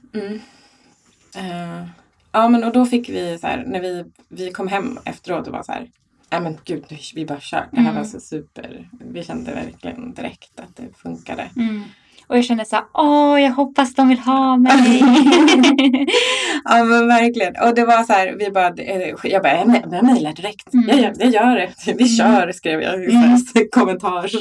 [1.36, 1.86] Eh,
[2.32, 5.54] ja men och då fick vi så här, när vi, vi kom hem efteråt och
[5.54, 5.88] var så här,
[6.32, 7.66] nej men gud nu- vi bara kör.
[7.72, 7.96] Det här Mm.
[8.02, 8.90] var så super.
[9.12, 11.50] Vi kände verkligen direkt att det funkade.
[11.58, 11.84] Mm.
[12.28, 15.04] Och jag kände så här, åh, jag hoppas de vill ha mig.
[16.66, 17.54] Ja men verkligen.
[17.64, 20.74] Och det var så här, vi bara, eh, jag bara, jag, jag mejlar direkt.
[20.74, 20.88] Mm.
[20.90, 21.72] Jag, gör, jag gör det.
[21.86, 22.08] Vi Mm.
[22.08, 23.38] kör skrev jag Mm.
[23.72, 24.32] kommentars,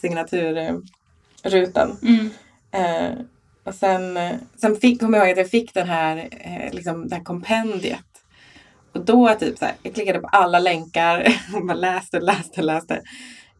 [0.00, 1.96] signaturrutan.
[2.02, 2.30] Mm.
[2.72, 3.10] Eh,
[3.68, 4.18] och sen,
[4.56, 8.04] sen fick, kommer jag ihåg att jag fick den här, eh, liksom, det här kompendiet.
[8.92, 13.02] Och då typ så här, jag klickade på alla länkar och bara läste, läste, läste.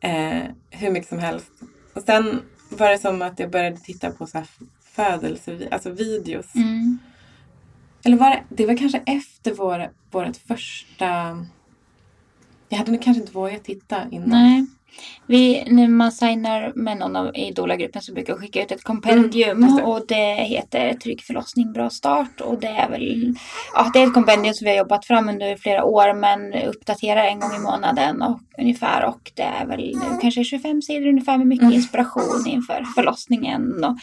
[0.01, 1.53] Eh, hur mycket som helst.
[1.95, 4.47] Och sen var det som att jag började titta på så här
[4.81, 6.55] födelse, alltså videos.
[6.55, 6.99] Mm.
[8.05, 11.07] Eller var det, det var kanske efter vår, vårt första...
[12.69, 14.29] Jag hade kanske inte vågat titta innan.
[14.29, 14.67] Nej.
[15.27, 18.85] Vi, när man signar med någon av i Dola-gruppen så brukar jag skicka ut ett
[18.85, 19.83] kompendium Mm, det.
[19.83, 23.35] och det heter Trygg förlossning, bra start och det är väl
[23.75, 27.25] ja, det är ett kompendium som vi har jobbat fram under flera år men uppdaterar
[27.25, 31.39] en gång i månaden och, ungefär och det är väl nu kanske 25 sidor ungefär
[31.39, 31.75] med mycket Mm.
[31.75, 33.97] inspiration inför förlossningen och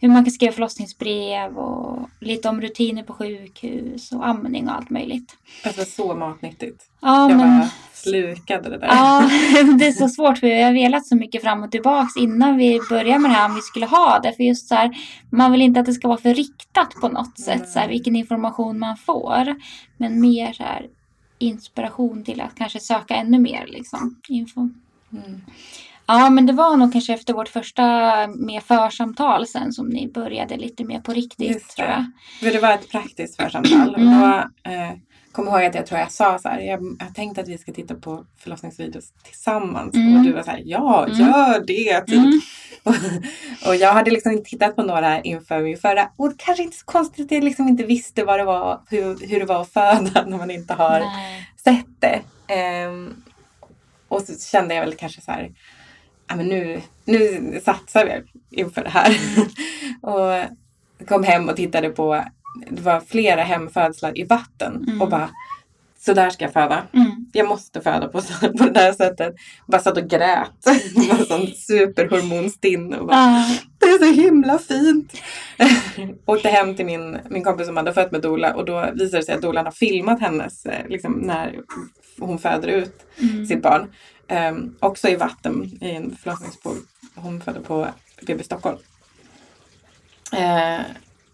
[0.00, 4.90] hur man kan skriva förlossningsbrev och lite om rutiner på sjukhus och amning och allt
[4.90, 5.36] möjligt.
[5.64, 6.82] Alltså så matnyttigt.
[7.00, 7.58] Ja, jag men...
[7.58, 7.68] bara
[8.02, 8.86] slukade det där.
[8.86, 9.30] Ja,
[9.78, 12.80] det är så svårt för jag har velat så mycket fram och tillbaks innan vi
[12.88, 14.32] började med det här om vi skulle ha det.
[14.32, 14.90] För just så här,
[15.30, 18.16] man vill inte att det ska vara för riktat på något sätt, så här, vilken
[18.16, 19.54] information man får.
[19.96, 20.86] Men mer så här,
[21.38, 24.60] inspiration till att kanske söka ännu mer liksom, info.
[25.12, 25.40] Mm.
[26.06, 27.82] Ja, men det var nog kanske efter vårt första
[28.26, 31.82] mer församtal sen som ni började lite mer på riktigt Just det.
[31.82, 32.06] tror jag.
[32.40, 33.94] För det var ett praktiskt församtal.
[33.94, 34.22] Mm.
[34.22, 34.92] Och då eh,
[35.32, 36.60] kom jag ihåg att jag tror jag sa så här.
[36.60, 39.94] Jag, jag tänkte att vi ska titta på förlossningsvideos tillsammans.
[39.94, 40.16] Mm.
[40.16, 40.62] Och du var så här.
[40.64, 41.18] Ja, Mm.
[41.18, 42.00] gör det.
[42.00, 42.14] Typ.
[42.16, 42.40] Mm.
[42.82, 42.94] Och,
[43.68, 46.10] och jag hade liksom inte tittat på några inför min förra.
[46.16, 49.26] Och det kanske inte så konstigt att jag liksom inte visste vad det var, hur,
[49.28, 51.48] hur det var att föda när man inte har Nej.
[51.64, 52.20] sett det.
[52.54, 53.22] Ehm,
[54.08, 55.50] och så kände jag väl kanske så här,
[56.28, 58.22] ja men nu, nu satsar vi
[58.62, 59.16] inför det här.
[60.02, 60.44] och
[61.08, 62.24] kom hem och tittade på,
[62.70, 65.02] det var flera hemfödslar i vatten Mm.
[65.02, 65.30] och bara,
[65.98, 66.82] så där ska jag föda.
[66.92, 67.26] Mm.
[67.32, 69.34] Jag måste föda på, så- på det här sättet.
[69.66, 70.50] Bara satt och grät.
[70.94, 73.56] var sån superhormonstinn och bara, Ja.
[73.78, 75.12] det är så himla fint.
[76.26, 79.22] Åkte hem till min, min kompis som hade fött med Dola och då visade det
[79.24, 81.58] sig att Dolan har filmat hennes, eh, liksom, när
[82.18, 83.46] hon föder ut Mm.
[83.46, 83.90] sitt barn.
[84.50, 86.76] Um, också i vatten i en förlossningspool.
[87.14, 87.86] Hon födde på
[88.26, 88.78] BB Stockholm.
[90.32, 90.80] Eh,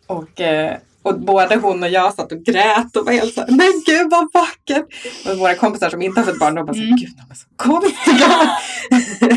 [0.06, 0.76] och, eh,
[1.08, 4.28] och både hon och jag satt och grät och var helt såhär, men gud vad
[4.32, 4.86] vackert!
[5.28, 6.96] Och våra kompisar som inte har fått barn, de bara Mm.
[6.96, 8.50] gud de är så konstiga!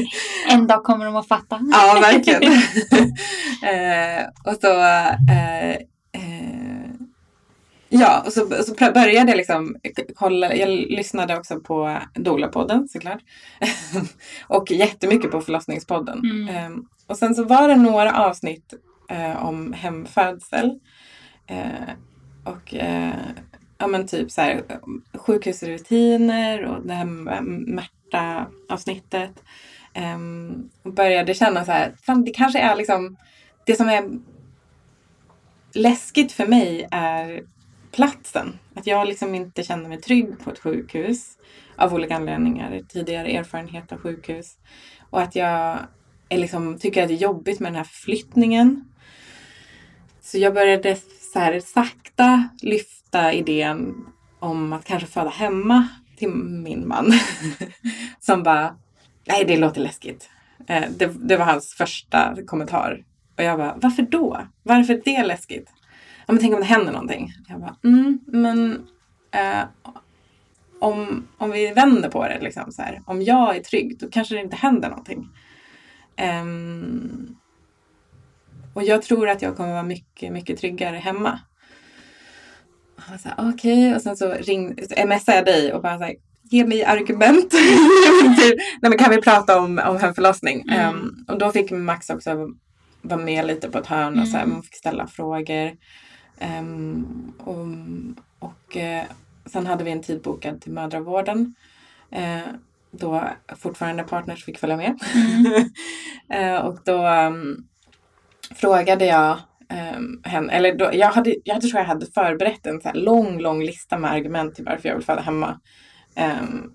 [0.50, 1.60] En dag kommer de att fatta.
[1.72, 2.44] Ja, verkligen.
[3.64, 5.78] eh, och så eh, eh,
[7.94, 9.76] Ja, och så, så började jag liksom
[10.16, 10.56] kolla.
[10.56, 13.20] Jag lyssnade också på Dola-podden såklart.
[14.48, 16.20] och jättemycket på förlossningspodden.
[16.20, 16.48] Mm.
[16.56, 18.74] Eh, och sen så var det några avsnitt
[19.10, 20.80] eh, om hemfödsel.
[21.52, 21.94] Eh,
[22.44, 23.14] och eh,
[23.78, 24.64] ja men typ så här
[25.14, 27.06] sjukhusrutiner och det här
[27.46, 29.44] Märta-avsnittet.
[29.94, 30.20] Eh,
[30.84, 33.18] och började känna så här, fan det kanske är liksom
[33.66, 34.04] det som är
[35.74, 37.44] läskigt för mig är
[37.92, 38.60] platsen.
[38.74, 41.38] Att jag liksom inte känner mig trygg på ett sjukhus
[41.76, 42.82] av olika anledningar.
[42.90, 44.58] Tidigare erfarenhet av sjukhus.
[45.10, 45.80] Och att jag
[46.30, 48.90] är liksom, tycker att det är jobbigt med den här förflyttningen.
[50.22, 50.96] Så jag började
[51.34, 53.96] så här sakta lyfta idén
[54.40, 57.14] om att kanske föda hemma till min man.
[58.20, 58.76] Som bara,
[59.28, 60.30] nej det låter läskigt.
[60.68, 63.04] Eh, det, det, var hans första kommentar.
[63.38, 64.42] Och jag bara, varför då?
[64.64, 65.70] Varför är det läskigt?
[66.26, 67.34] Ja, men tänk om det händer någonting.
[67.48, 68.88] Jag bara, mm, men
[69.32, 69.64] eh,
[70.80, 74.36] om, om vi vänder på det, liksom, så här, om jag är trygg, då kanske
[74.36, 75.30] det inte händer någonting.
[76.42, 77.38] Um,
[78.74, 81.40] och jag tror att jag kommer vara mycket, mycket tryggare hemma.
[83.38, 83.96] Okej, okay.
[83.96, 87.54] och sen så ring, smsade jag dig och bara så här, ge mig argument.
[88.82, 90.70] Nej, men kan vi prata om, om hemförlossning?
[90.70, 90.96] Mm.
[90.96, 92.50] Um, och då fick Max också
[93.02, 94.54] vara med lite på ett hörn och så här, mm.
[94.54, 95.72] man fick ställa frågor.
[96.60, 97.68] Um, och,
[98.48, 99.04] och uh,
[99.46, 101.56] sen hade vi en tid bokad till mödravården.
[102.16, 102.54] Uh,
[102.92, 103.24] då
[103.58, 105.00] fortfarande partners fick följa med.
[105.14, 106.56] Mm.
[106.56, 107.68] uh, och då um,
[108.56, 109.38] frågade jag
[109.96, 113.40] um, henne, eller då, jag, hade, jag hade, tror jag hade förberett en så lång,
[113.40, 115.60] lång lista med argument till varför jag vill föda hemma.
[116.16, 116.74] Um,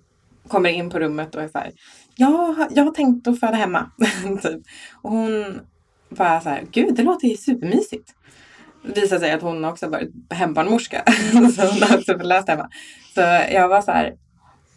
[0.48, 1.72] kommer in på rummet och är så här,
[2.14, 3.90] ja, jag har tänkt att föda hemma.
[4.42, 4.62] typ.
[5.02, 5.60] Och hon
[6.08, 8.12] bara så här, gud det låter ju supermysigt.
[8.94, 11.02] Det sig att hon också varit hembarnmorska.
[11.32, 12.70] så hon har också läst hemma.
[13.14, 13.20] Så
[13.52, 14.14] jag var så här,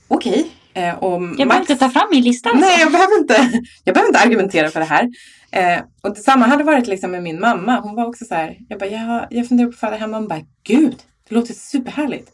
[0.07, 0.31] okej.
[0.31, 0.45] Okay.
[0.73, 1.37] Eh, jag Max...
[1.37, 2.49] behöver inte ta fram min lista.
[2.49, 2.65] Alltså.
[2.65, 5.09] Nej, jag behöver, inte, jag behöver inte argumentera för det här.
[5.51, 7.79] Eh, och detsamma hade varit liksom med min mamma.
[7.79, 10.17] Hon var också så här, jag bara, jag, jag funderar på att föda hemma.
[10.17, 10.95] Hon bara, gud,
[11.29, 12.31] det låter superhärligt.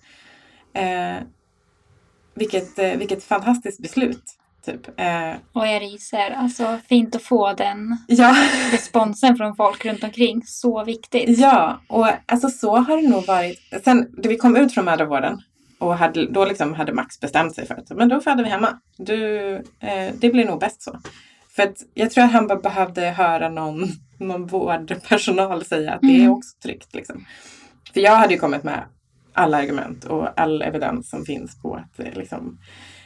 [0.74, 1.24] Eh,
[2.36, 4.24] vilket, eh, vilket fantastiskt beslut.
[4.65, 5.00] Typ.
[5.00, 6.32] Eh, och jag ryser.
[6.32, 8.36] Alltså fint att få den ja.
[8.71, 10.41] responsen från folk runt omkring.
[10.45, 11.39] Så viktigt.
[11.39, 13.60] Ja, och alltså så har det nog varit.
[13.84, 15.41] Sen vi kom ut från mödravården
[15.79, 18.79] och hade, då liksom hade Max bestämt sig för att men då föder vi hemma.
[18.97, 20.99] Du, eh, det blir nog bäst så.
[21.55, 26.15] För att jag tror att han bara behövde höra någon, någon vårdpersonal säga att mm.
[26.15, 26.38] det är mm.
[26.38, 26.95] också tryggt.
[26.95, 27.25] Liksom.
[27.93, 28.83] För jag hade ju kommit med
[29.33, 32.59] alla argument och all evidens som finns på att eh, liksom,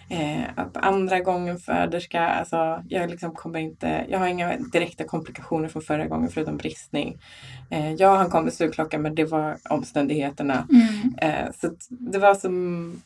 [0.10, 5.68] eh, att andra gången föderska, alltså jag liksom kommer inte, jag har inga direkta komplikationer
[5.68, 7.18] från förra gången förutom bristning.
[7.70, 10.68] Eh, ja, han kom med sugklocka men det var omständigheterna.
[10.72, 11.16] Mm.
[11.22, 13.02] Eh, så det var som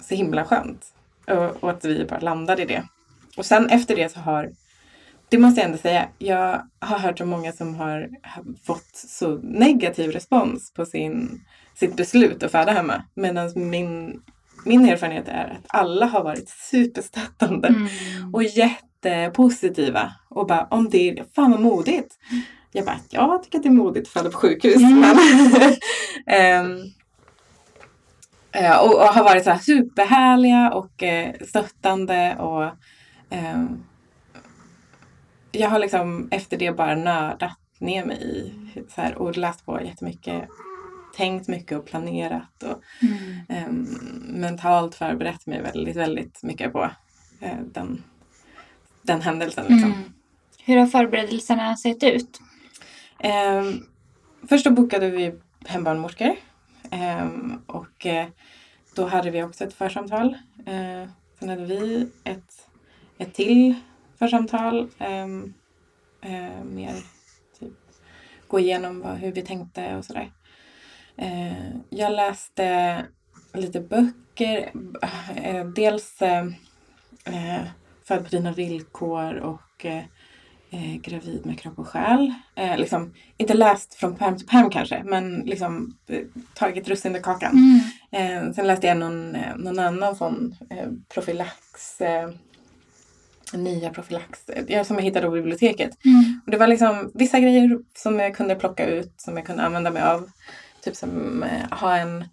[0.00, 0.86] så himla skönt.
[1.26, 2.82] Och, och, att vi bara landade i det.
[3.36, 4.50] Och sen efter det så har
[5.28, 6.08] det måste jag ändå säga.
[6.18, 8.08] Jag har hört om många som har
[8.64, 11.44] fått så negativ respons på sin,
[11.74, 13.02] sitt beslut att föda hemma.
[13.14, 14.22] Medan min,
[14.64, 17.88] min erfarenhet är att alla har varit superstöttande mm.
[18.34, 20.12] och jättepositiva.
[20.30, 22.14] Och bara, om det är, fan vad modigt.
[22.72, 24.76] Jag bara, jag tycker att det är modigt att föda på sjukhus.
[24.76, 25.04] Mm.
[26.64, 26.92] Um,
[28.80, 32.64] och, och, har varit så här superhärliga och uh, stöttande och
[33.30, 33.84] um,
[35.52, 38.52] jag har liksom efter det bara nördat ner mig i
[38.94, 40.48] så här, och läst på jättemycket.
[41.16, 43.68] Tänkt mycket och planerat och mm.
[43.68, 43.82] um,
[44.40, 46.90] mentalt förberett mig väldigt, väldigt mycket på
[47.42, 48.04] uh, den,
[49.02, 49.64] den händelsen.
[49.68, 49.92] Liksom.
[49.92, 50.12] Mm.
[50.64, 52.40] Hur har förberedelserna sett ut?
[53.24, 53.86] Um,
[54.48, 55.34] först då bokade vi
[55.66, 56.36] hembarnmorskor
[56.92, 58.24] um, och uh,
[58.94, 60.36] då hade vi också ett församtal.
[60.58, 62.68] Uh, sen hade vi ett,
[63.18, 63.74] ett till
[64.18, 64.88] församtal.
[66.64, 66.92] Mer
[67.60, 67.72] typ
[68.48, 70.32] gå igenom vad, hur vi tänkte och sådär.
[71.22, 73.06] Uh, jag läste
[73.54, 74.70] lite böcker.
[74.74, 77.64] Uh, dels uh,
[78.04, 79.86] Född på dina villkor och
[80.74, 82.34] eh, gravid med kropp och själ.
[82.54, 86.20] Eh, liksom, inte läst från pärm till pärm kanske, men liksom, eh,
[86.54, 87.52] tagit russin i kakan.
[88.10, 88.46] Mm.
[88.46, 91.98] Eh, sen läste jag någon, eh, någon annan sån eh, profylax,
[93.52, 94.44] nya profylax,
[94.84, 96.04] som jag hittade på biblioteket.
[96.04, 96.40] Mm.
[96.44, 99.90] Och det var liksom vissa grejer som jag kunde plocka ut, som jag kunde använda
[99.90, 100.30] mig av.
[100.84, 102.24] Typ som ha en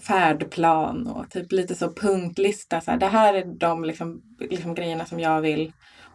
[0.00, 2.80] färdplan och typ lite så punktlista.
[2.80, 5.72] Så här, det här är de liksom, liksom grejerna som jag vill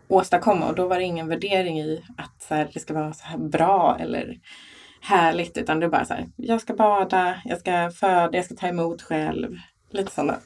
[0.07, 3.25] åstadkomma och då var det ingen värdering i att så här, det ska vara så
[3.25, 4.39] här bra eller
[5.01, 8.55] härligt utan det är bara så här, jag ska bada, jag ska föda, jag ska
[8.55, 9.57] ta emot själv.
[9.91, 10.37] Lite sådana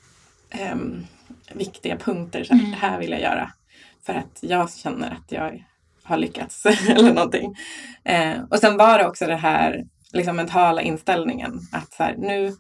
[0.73, 1.07] um,
[1.53, 2.43] viktiga punkter.
[2.43, 2.71] Så här, mm.
[2.71, 3.51] Det här vill jag göra
[4.05, 5.65] för att jag känner att jag
[6.03, 7.55] har lyckats eller någonting.
[8.03, 12.55] Eh, och sen var det också det här liksom mentala inställningen att så här, nu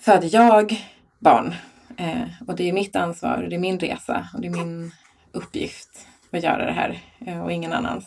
[0.00, 0.84] föder jag
[1.18, 1.54] barn
[1.96, 4.92] eh, och det är mitt ansvar och det är min resa och det är min
[5.32, 8.04] uppgift att göra det här eh, och ingen annans.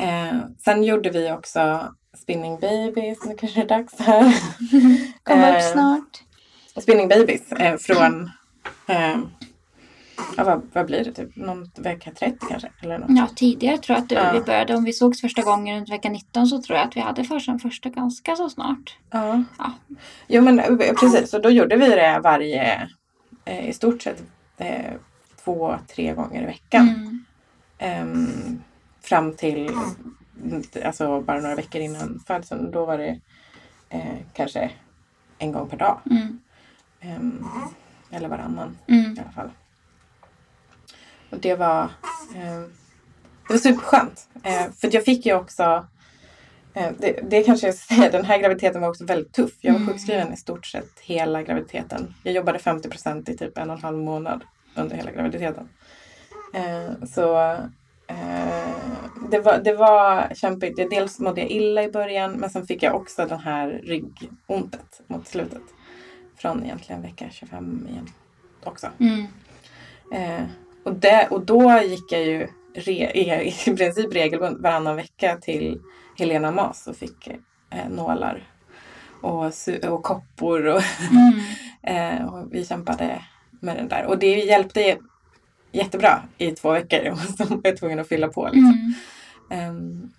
[0.00, 1.92] Eh, sen gjorde vi också
[2.22, 4.22] Spinning Babies, nu kanske det är dags här.
[5.22, 6.22] Kommer upp Eh, snart.
[6.82, 8.30] Spinning Babies eh, från,
[8.86, 9.18] eh,
[10.36, 12.70] ja, vad, vad blir det, typ någon vecka 30 kanske?
[12.82, 13.10] Eller något.
[13.10, 14.32] Ja, tidigare tror jag att du, Ja.
[14.32, 14.74] vi började.
[14.76, 17.46] Om vi sågs första gången runt vecka 19 så tror jag att vi hade först
[17.46, 18.98] den första ganska så snart.
[19.10, 19.42] Ja.
[19.58, 19.72] Ja.
[20.26, 22.88] Jo men eh, precis, och då gjorde vi det varje,
[23.44, 24.22] eh, i stort sett
[24.56, 24.92] eh,
[25.44, 26.88] två, tre gånger i veckan.
[26.88, 27.24] Mm.
[27.78, 28.62] Ehm,
[29.00, 29.70] fram till
[30.84, 32.70] alltså bara några veckor innan födseln.
[32.70, 33.20] Då var det
[33.88, 34.70] eh, kanske
[35.38, 36.00] en gång per dag.
[36.10, 36.40] Mm.
[37.00, 37.44] Ehm,
[38.10, 39.14] eller varannan Mm.
[39.14, 39.50] i alla fall.
[41.30, 41.82] Och det var,
[42.34, 42.60] eh,
[43.48, 44.28] det var superskönt.
[44.42, 45.86] Eh, för jag fick ju också,
[46.74, 49.52] eh, det, det kanske jag ska säga, den här graviditeten var också väldigt tuff.
[49.60, 49.92] Jag var Mm.
[49.92, 52.14] sjukskriven i stort sett hela graviditeten.
[52.22, 55.68] Jag jobbade 50 procent i typ en och en halv månad under hela graviditeten.
[56.54, 57.36] Eh, så
[58.08, 58.68] eh,
[59.30, 60.90] det, var, det var kämpigt.
[60.90, 65.26] Dels mådde jag illa i början men sen fick jag också den här ryggontet mot
[65.28, 65.62] slutet.
[66.38, 68.08] Från egentligen vecka 25 igen
[68.64, 68.86] också.
[69.00, 69.26] Mm.
[70.86, 75.80] Och, det, och då gick jag ju re, i, i princip regelbundet varannan vecka till
[76.18, 77.26] Helena Mas och fick
[77.70, 78.42] eh, nålar
[79.20, 79.52] och,
[79.88, 80.66] och koppor.
[80.66, 81.40] Och, Mm.
[81.82, 83.22] eh, och vi kämpade
[83.60, 84.06] med den där.
[84.06, 84.98] Och det hjälpte
[85.72, 87.10] jättebra i två veckor.
[87.10, 88.44] Och så var jag tvungen att fylla på.
[88.44, 88.94] Liksom.
[89.50, 89.68] Mm.
[89.68, 90.10] Ehm,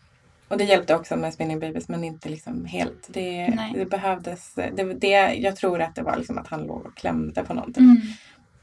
[0.48, 3.08] och det hjälpte också med Spinning Babies men inte liksom helt.
[3.08, 4.54] Det, det behövdes.
[4.54, 7.84] Det, det, jag tror att det var liksom att han låg och klämde på någonting.
[7.84, 8.02] Mm.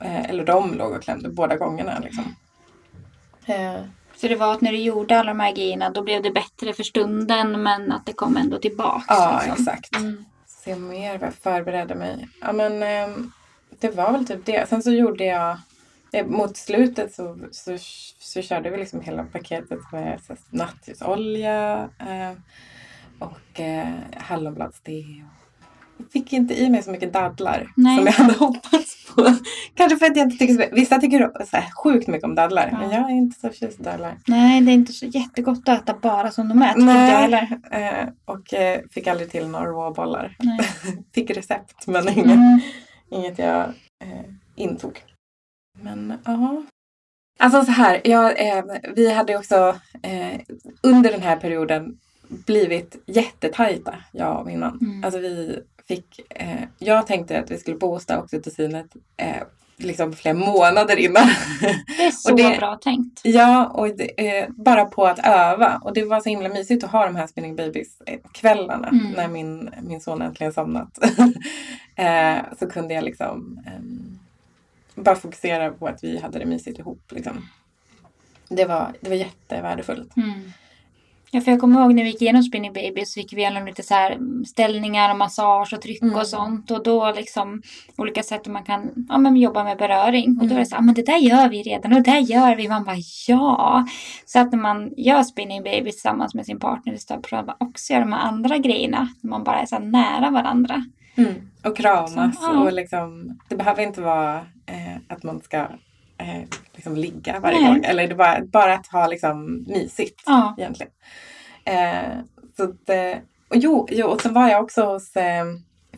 [0.01, 1.99] Eh, eller de låg och klämde båda gångerna.
[1.99, 2.37] Liksom.
[3.47, 3.81] Eh,
[4.17, 6.73] Så det var att när du gjorde alla de här grejerna då blev det bättre
[6.73, 9.07] för stunden men att det kom ändå tillbaks.
[9.09, 9.65] ja, liksom.
[9.65, 9.97] exakt.
[9.97, 10.25] Mm.
[10.47, 12.29] Se mer vad jag förberedde mig.
[12.41, 13.33] Ja, men ehm,
[13.81, 14.69] det var väl typ det.
[14.69, 15.59] Sen så gjorde jag
[16.13, 17.77] eh, mot slutet så, så,
[18.19, 22.33] så körde vi liksom hela paketet med så nattljusolja eh,
[23.19, 24.93] och eh, hallonbladste.
[25.97, 27.97] Jag fick inte i mig så mycket dadlar Nej.
[27.97, 29.35] som jag hade hoppats på.
[29.75, 32.69] Kanske för att jag inte tycker så Vissa tycker så här, sjukt mycket om dadlar.
[32.73, 32.79] Ja.
[32.79, 34.19] Men jag är inte så förtjust i dadlar.
[34.27, 36.79] Nej, det är inte så jättegott att äta bara som de är.
[36.79, 37.61] jag heller.
[37.71, 40.37] eh, och eh, fick aldrig till några råbollar.
[40.39, 40.59] Nej.
[41.15, 42.61] fick recept men inget, Mm.
[43.11, 43.61] inget jag
[44.05, 44.25] eh,
[44.57, 45.01] intog.
[45.83, 46.63] Men ja.
[47.39, 48.65] Alltså så här, jag, eh,
[48.97, 50.41] vi hade också eh,
[50.83, 54.79] under den här perioden blivit jättetajta, jag och min man.
[54.83, 55.05] Mm.
[55.05, 59.43] Alltså vi fick, eh, jag tänkte att vi skulle boosta oxytocinet eh,
[59.77, 61.27] liksom flera månader innan.
[61.97, 63.21] Det är så det- bra tänkt.
[63.25, 65.81] Ja, och det, eh, bara på att öva.
[65.85, 69.11] Och det var så himla mysigt att ha de här Spinning Babies-kvällarna Mm.
[69.13, 70.99] när min, min son äntligen somnat.
[71.97, 74.19] eh, så kunde jag liksom ehm,
[74.95, 77.03] bara fokusera på att vi hade det mysigt ihop.
[77.11, 77.49] Liksom.
[78.49, 80.17] Det, var, det var jättevärdefullt.
[80.17, 80.53] Mm.
[81.35, 83.67] Ja, för jag kommer ihåg när vi gick igenom Spinning Baby så fick vi igenom
[83.67, 86.15] lite så här ställningar och massage och tryck Mm.
[86.17, 86.71] och sånt.
[86.71, 87.63] Och då liksom
[87.97, 90.31] olika sätt man kan ja, men jobba med beröring.
[90.31, 90.65] Och då är det Mm.
[90.67, 92.69] så här, "Ah, men det där gör vi redan och det där gör vi.
[92.69, 92.97] Man bara
[93.29, 93.87] ja.
[94.27, 97.93] Så att när man gör Spinning Baby tillsammans med sin partner så prövar man också
[97.93, 99.09] göra de här andra grejerna.
[99.21, 100.85] När man bara är så här nära varandra.
[101.65, 102.15] Och kramas.
[102.41, 102.61] Så, ja.
[102.61, 105.57] Och liksom, det behöver inte vara eh, att man ska
[106.19, 106.43] eh,
[106.85, 107.69] liksom ligga varje Nej.
[107.69, 107.85] gång.
[107.85, 110.23] Eller det bara, bara att ha liksom mysigt.
[110.27, 110.55] Ja.
[110.59, 110.93] egentligen.
[111.65, 112.19] Eh,
[112.57, 113.19] så att, eh,
[113.49, 115.45] och jo, jo, och så var jag också hos, eh,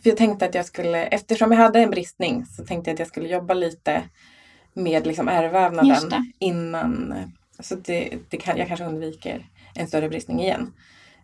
[0.01, 2.99] för jag tänkte att jag skulle, eftersom jag hade en bristning så tänkte jag att
[2.99, 4.03] jag skulle jobba lite
[4.73, 7.27] med liksom ärrvävnaden innan, eh,
[7.59, 9.45] så det, det kan, jag kanske undviker
[9.75, 10.73] en större bristning igen.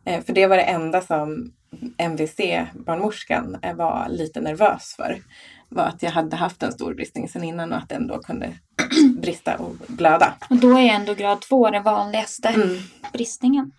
[0.06, 1.52] Eh, för det var det enda som
[1.98, 5.22] MVC-barnmorskan var lite nervös för.
[5.74, 8.54] Var att jag hade haft en stor bristning sen innan och att den då kunde
[9.22, 10.34] brista och blöda.
[10.50, 12.78] Och då är ändå grad två den vanligaste Mm.
[13.14, 13.72] bristningen.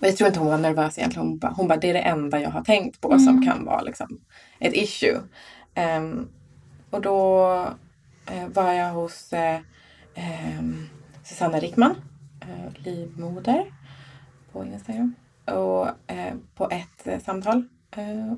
[0.00, 1.28] Och jag tror inte hon var nervös egentligen.
[1.28, 3.24] Hon bara, hon bara det är det enda jag har tänkt på Mm.
[3.24, 4.20] som kan vara liksom
[4.58, 5.20] ett issue.
[5.74, 6.28] Ehm,
[6.90, 7.46] och då
[8.26, 9.60] eh, var jag hos eh,
[10.14, 10.88] ehm,
[11.24, 11.94] Susanna Rickman,
[12.40, 13.64] eh, livmoder
[14.52, 15.14] på Instagram.
[15.44, 15.88] Och
[16.54, 17.64] på ett samtal.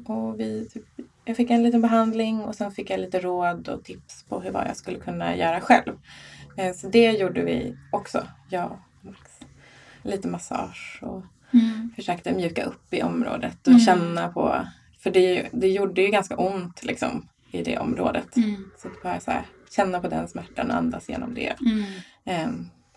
[0.06, 0.84] Och vi typ,
[1.24, 4.50] jag fick en liten behandling och sen fick jag lite råd och tips på hur
[4.50, 5.92] vad jag skulle kunna göra själv.
[6.56, 9.20] Eh, så det gjorde vi också, jag och Max.
[10.02, 11.22] Lite massage och
[11.52, 11.90] Mm.
[11.96, 13.80] försökte mjuka upp i området och Mm.
[13.80, 14.66] känna på,
[14.98, 18.36] för det, det gjorde ju ganska ont liksom i det området.
[18.36, 18.70] Mm.
[18.78, 21.54] Så att bara så här, känna på den smärtan och andas genom det.
[21.60, 21.84] Mm.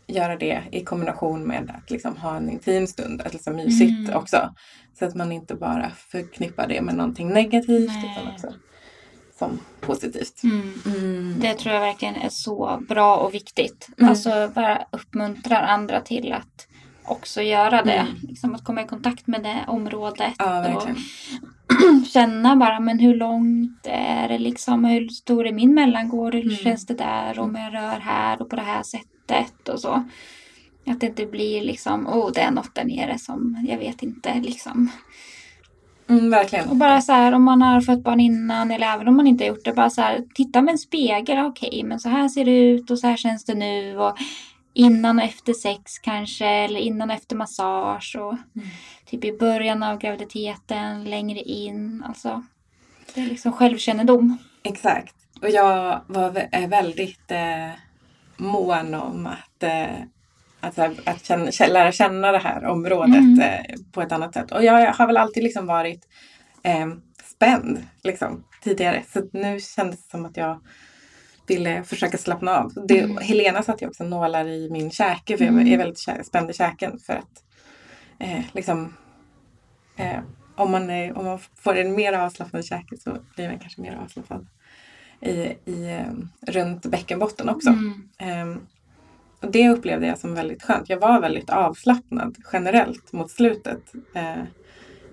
[0.07, 4.15] Göra det i kombination med att liksom ha en intim stund, att liksom mysigt Mm.
[4.17, 4.53] också.
[4.99, 8.11] Så att man inte bara förknippar det med någonting negativt Nej.
[8.13, 8.53] utan också
[9.39, 10.43] som positivt.
[10.43, 10.73] Mm.
[10.85, 11.35] Mm.
[11.39, 13.89] Det tror jag verkligen är så bra och viktigt.
[13.97, 14.09] Mm.
[14.09, 16.67] Alltså bara uppmuntrar andra till att
[17.05, 17.91] också göra det.
[17.93, 18.13] Mm.
[18.21, 20.33] Liksom att komma i kontakt med det området.
[20.37, 20.87] Ja, och
[22.07, 24.85] känna bara, men hur långt är det liksom?
[24.85, 26.33] Hur stor är min mellangård?
[26.33, 26.55] Hur Mm.
[26.55, 27.39] känns det där?
[27.39, 29.11] Om jag rör här och på det här sättet
[29.69, 30.03] och så.
[30.87, 34.33] Att det inte blir liksom, oh det är något där nere som jag vet inte
[34.33, 34.91] liksom.
[36.09, 36.69] Mm, verkligen.
[36.69, 39.43] Och bara så här om man har fått barn innan eller även om man inte
[39.43, 39.73] har gjort det.
[39.73, 41.45] Bara så här, titta med en spegel.
[41.45, 43.97] Okej, men så här ser det ut och så här känns det nu.
[43.97, 44.17] Och
[44.73, 46.45] innan och efter sex kanske.
[46.45, 48.15] Eller innan och efter massage.
[48.19, 48.35] Och
[49.05, 51.03] typ i början av graviditeten.
[51.03, 52.03] Längre in.
[52.07, 52.43] Alltså,
[53.13, 54.37] det är liksom självkännedom.
[54.63, 55.15] Exakt.
[55.41, 57.71] Och jag var väldigt eh,
[58.37, 59.95] mån om att, eh,
[60.59, 63.39] att, att känna, kä- lära känna det här området Mm.
[63.39, 64.51] eh, på ett annat sätt.
[64.51, 66.07] Och jag har väl alltid liksom varit
[66.63, 66.87] eh,
[67.23, 69.03] spänd liksom, tidigare.
[69.13, 70.61] Så nu kändes det som att jag
[71.47, 72.73] ville försöka slappna av.
[72.87, 73.17] Det, Mm.
[73.17, 75.59] Helena satte ju också nålar i min käke för Mm.
[75.67, 76.99] jag är väldigt kä- spänd i käken.
[76.99, 77.43] För att
[78.19, 78.93] eh, liksom
[79.97, 80.19] eh,
[80.55, 83.95] om, man är, om man får en mer avslappnad käke så blir man kanske mer
[84.03, 84.47] avslappnad
[85.21, 85.31] i,
[85.71, 86.05] i,
[86.47, 87.69] runt bäckenbotten också.
[87.69, 88.09] Mm.
[88.17, 88.59] Ehm,
[89.41, 90.89] och det upplevde jag som väldigt skönt.
[90.89, 93.81] Jag var väldigt avslappnad generellt mot slutet
[94.15, 94.43] eh,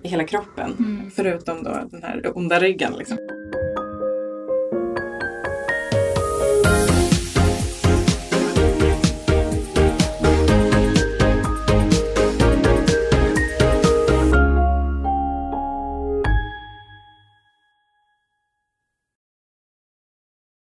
[0.02, 0.74] i hela kroppen.
[0.78, 1.10] Mm.
[1.10, 2.92] Förutom då den här onda ryggen.
[2.98, 3.18] Liksom.